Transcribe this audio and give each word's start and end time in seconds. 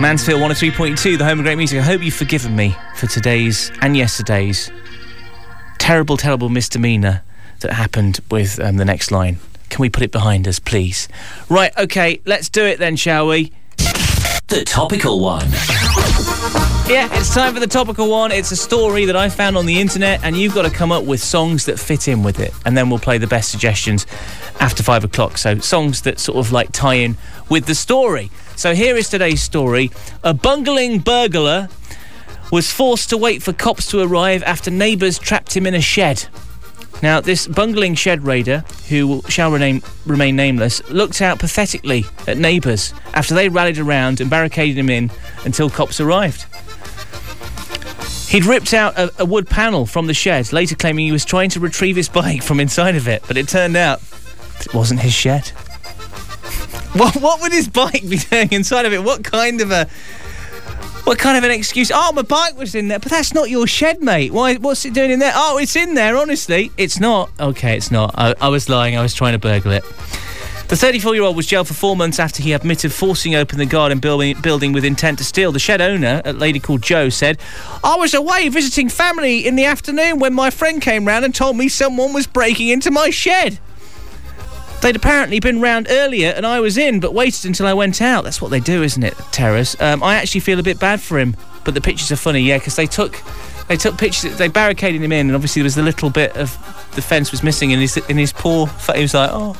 Mansfield 0.00 0.40
103.2, 0.40 1.18
the 1.18 1.24
home 1.24 1.40
of 1.40 1.44
great 1.44 1.56
music. 1.56 1.80
I 1.80 1.82
hope 1.82 2.02
you've 2.02 2.14
forgiven 2.14 2.54
me 2.54 2.76
for 2.94 3.08
today's 3.08 3.72
and 3.80 3.96
yesterday's 3.96 4.70
terrible, 5.78 6.16
terrible 6.16 6.48
misdemeanour 6.48 7.24
that 7.60 7.72
happened 7.72 8.20
with 8.30 8.60
um, 8.60 8.76
the 8.76 8.84
next 8.84 9.10
line. 9.10 9.38
Can 9.70 9.82
we 9.82 9.90
put 9.90 10.04
it 10.04 10.12
behind 10.12 10.46
us, 10.46 10.60
please? 10.60 11.08
Right, 11.48 11.76
okay, 11.76 12.20
let's 12.26 12.48
do 12.48 12.64
it 12.64 12.78
then, 12.78 12.94
shall 12.94 13.26
we? 13.26 13.52
The 14.46 14.62
topical 14.64 15.18
one. 15.18 15.50
Yeah, 16.88 17.08
it's 17.18 17.34
time 17.34 17.52
for 17.52 17.60
the 17.60 17.66
topical 17.66 18.08
one. 18.08 18.30
It's 18.30 18.52
a 18.52 18.56
story 18.56 19.04
that 19.06 19.16
I 19.16 19.28
found 19.28 19.56
on 19.56 19.66
the 19.66 19.80
internet, 19.80 20.22
and 20.22 20.36
you've 20.36 20.54
got 20.54 20.62
to 20.62 20.70
come 20.70 20.92
up 20.92 21.04
with 21.04 21.20
songs 21.20 21.66
that 21.66 21.76
fit 21.78 22.06
in 22.06 22.22
with 22.22 22.38
it. 22.38 22.54
And 22.64 22.76
then 22.76 22.88
we'll 22.88 23.00
play 23.00 23.18
the 23.18 23.26
best 23.26 23.50
suggestions 23.50 24.06
after 24.60 24.84
five 24.84 25.02
o'clock. 25.02 25.38
So, 25.38 25.58
songs 25.58 26.02
that 26.02 26.20
sort 26.20 26.38
of 26.38 26.52
like 26.52 26.70
tie 26.70 26.94
in 26.94 27.16
with 27.50 27.66
the 27.66 27.74
story. 27.74 28.30
So, 28.58 28.74
here 28.74 28.96
is 28.96 29.08
today's 29.08 29.40
story 29.40 29.92
A 30.24 30.34
bungling 30.34 30.98
burglar 30.98 31.68
was 32.50 32.72
forced 32.72 33.08
to 33.10 33.16
wait 33.16 33.40
for 33.40 33.52
cops 33.52 33.86
to 33.92 34.00
arrive 34.00 34.42
after 34.42 34.68
neighbours 34.68 35.16
trapped 35.16 35.56
him 35.56 35.64
in 35.64 35.76
a 35.76 35.80
shed. 35.80 36.26
Now, 37.00 37.20
this 37.20 37.46
bungling 37.46 37.94
shed 37.94 38.24
raider, 38.24 38.64
who 38.88 39.22
shall 39.28 39.52
remain, 39.52 39.80
remain 40.06 40.34
nameless, 40.34 40.82
looked 40.90 41.22
out 41.22 41.38
pathetically 41.38 42.04
at 42.26 42.36
neighbours 42.36 42.92
after 43.14 43.32
they 43.32 43.48
rallied 43.48 43.78
around 43.78 44.20
and 44.20 44.28
barricaded 44.28 44.76
him 44.76 44.90
in 44.90 45.12
until 45.44 45.70
cops 45.70 46.00
arrived. 46.00 46.44
He'd 48.28 48.44
ripped 48.44 48.74
out 48.74 48.98
a, 48.98 49.12
a, 49.20 49.24
wood 49.24 49.48
panel 49.48 49.86
from 49.86 50.08
the 50.08 50.14
shed, 50.14 50.52
later 50.52 50.74
claiming 50.74 51.06
he 51.06 51.12
was 51.12 51.24
trying 51.24 51.50
to 51.50 51.60
retrieve 51.60 51.94
his 51.94 52.08
bike 52.08 52.42
from 52.42 52.58
inside 52.58 52.96
of 52.96 53.06
it, 53.06 53.22
but 53.28 53.36
it 53.36 53.46
turned 53.46 53.76
out 53.76 54.02
it 54.62 54.74
wasn't 54.74 54.98
his 54.98 55.14
shed. 55.14 55.52
What, 56.94 57.16
what 57.16 57.40
would 57.40 57.52
his 57.52 57.68
bike 57.68 58.08
be 58.08 58.18
doing 58.18 58.48
inside 58.52 58.86
of 58.86 58.92
it? 58.92 59.02
What 59.02 59.24
kind 59.24 59.60
of 59.60 59.70
a. 59.70 59.88
What 61.04 61.18
kind 61.18 61.38
of 61.38 61.44
an 61.44 61.50
excuse? 61.50 61.90
Oh, 61.94 62.12
my 62.12 62.20
bike 62.20 62.58
was 62.58 62.74
in 62.74 62.88
there, 62.88 62.98
but 62.98 63.10
that's 63.10 63.32
not 63.32 63.48
your 63.48 63.66
shed, 63.66 64.02
mate. 64.02 64.30
Why? 64.30 64.56
What's 64.56 64.84
it 64.84 64.92
doing 64.92 65.10
in 65.10 65.20
there? 65.20 65.32
Oh, 65.34 65.56
it's 65.56 65.74
in 65.74 65.94
there. 65.94 66.18
Honestly, 66.18 66.70
it's 66.76 67.00
not. 67.00 67.30
Okay, 67.40 67.78
it's 67.78 67.90
not. 67.90 68.14
I, 68.14 68.34
I 68.40 68.48
was 68.48 68.68
lying. 68.68 68.94
I 68.94 69.00
was 69.00 69.14
trying 69.14 69.32
to 69.32 69.38
burgle 69.38 69.72
it. 69.72 69.84
The 70.68 70.76
34 70.76 71.14
year 71.14 71.24
old 71.24 71.34
was 71.34 71.46
jailed 71.46 71.66
for 71.66 71.72
four 71.72 71.96
months 71.96 72.18
after 72.18 72.42
he 72.42 72.52
admitted 72.52 72.92
forcing 72.92 73.34
open 73.34 73.56
the 73.56 73.64
garden 73.64 74.00
building, 74.00 74.38
building 74.42 74.74
with 74.74 74.84
intent 74.84 75.16
to 75.16 75.24
steal. 75.24 75.50
The 75.50 75.58
shed 75.58 75.80
owner, 75.80 76.20
a 76.26 76.34
lady 76.34 76.60
called 76.60 76.82
Joe, 76.82 77.08
said, 77.08 77.38
I 77.82 77.96
was 77.96 78.12
away 78.12 78.50
visiting 78.50 78.90
family 78.90 79.46
in 79.46 79.56
the 79.56 79.64
afternoon 79.64 80.18
when 80.18 80.34
my 80.34 80.50
friend 80.50 80.82
came 80.82 81.06
round 81.06 81.24
and 81.24 81.34
told 81.34 81.56
me 81.56 81.70
someone 81.70 82.12
was 82.12 82.26
breaking 82.26 82.68
into 82.68 82.90
my 82.90 83.08
shed. 83.08 83.58
They'd 84.80 84.96
apparently 84.96 85.40
been 85.40 85.60
round 85.60 85.88
earlier 85.90 86.30
and 86.30 86.46
I 86.46 86.60
was 86.60 86.78
in, 86.78 87.00
but 87.00 87.12
waited 87.12 87.44
until 87.46 87.66
I 87.66 87.74
went 87.74 88.00
out. 88.00 88.24
That's 88.24 88.40
what 88.40 88.50
they 88.50 88.60
do, 88.60 88.82
isn't 88.82 89.02
it, 89.02 89.14
Terrace? 89.32 89.80
Um, 89.80 90.02
I 90.02 90.14
actually 90.14 90.40
feel 90.40 90.60
a 90.60 90.62
bit 90.62 90.78
bad 90.78 91.00
for 91.00 91.18
him, 91.18 91.36
but 91.64 91.74
the 91.74 91.80
pictures 91.80 92.12
are 92.12 92.16
funny, 92.16 92.40
yeah, 92.40 92.58
because 92.58 92.76
they 92.76 92.86
took 92.86 93.22
they 93.68 93.76
took 93.76 93.98
pictures. 93.98 94.36
They 94.38 94.48
barricaded 94.48 95.02
him 95.02 95.12
in, 95.12 95.26
and 95.26 95.34
obviously 95.34 95.60
there 95.60 95.66
was 95.66 95.76
a 95.76 95.82
little 95.82 96.10
bit 96.10 96.36
of 96.36 96.50
the 96.94 97.02
fence 97.02 97.30
was 97.30 97.42
missing, 97.42 97.72
and 97.72 97.80
his 97.80 97.96
in 97.96 98.16
his 98.16 98.32
poor. 98.32 98.66
He 98.94 99.02
was 99.02 99.14
like, 99.14 99.30
oh, 99.32 99.52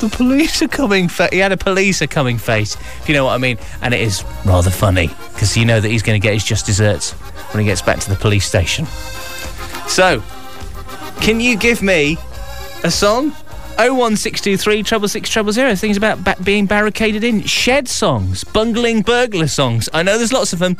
the 0.00 0.08
police 0.08 0.60
are 0.60 0.68
coming. 0.68 1.08
Fa-. 1.08 1.28
He 1.30 1.38
had 1.38 1.52
a 1.52 1.56
police 1.56 2.02
are 2.02 2.08
coming 2.08 2.36
face, 2.36 2.74
if 2.74 3.08
you 3.08 3.14
know 3.14 3.24
what 3.24 3.34
I 3.34 3.38
mean. 3.38 3.58
And 3.80 3.94
it 3.94 4.00
is 4.00 4.24
rather 4.44 4.70
funny 4.70 5.08
because 5.32 5.56
you 5.56 5.64
know 5.64 5.80
that 5.80 5.88
he's 5.88 6.02
going 6.02 6.20
to 6.20 6.22
get 6.22 6.34
his 6.34 6.44
just 6.44 6.66
deserts 6.66 7.12
when 7.52 7.60
he 7.62 7.66
gets 7.66 7.80
back 7.80 8.00
to 8.00 8.10
the 8.10 8.16
police 8.16 8.44
station. 8.44 8.86
So, 9.86 10.22
can 11.20 11.40
you 11.40 11.56
give 11.56 11.80
me 11.80 12.18
a 12.82 12.90
song? 12.90 13.32
01623 13.78 14.82
treble 14.82 15.08
six 15.08 15.30
treble 15.30 15.52
zero. 15.52 15.74
Things 15.76 15.96
about 15.96 16.24
ba- 16.24 16.36
being 16.42 16.66
barricaded 16.66 17.22
in. 17.22 17.42
Shed 17.44 17.88
songs, 17.88 18.42
bungling 18.44 19.02
burglar 19.02 19.46
songs. 19.46 19.88
I 19.94 20.02
know 20.02 20.18
there's 20.18 20.32
lots 20.32 20.52
of 20.52 20.58
them. 20.58 20.76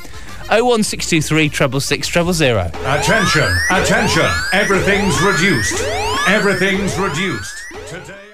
01623 0.51 1.49
treble 1.49 1.81
six 1.81 2.09
treble 2.09 2.33
zero. 2.33 2.71
Attention, 2.85 3.55
attention. 3.71 4.29
Everything's 4.53 5.21
reduced. 5.23 5.83
Everything's 6.27 6.99
reduced. 6.99 8.28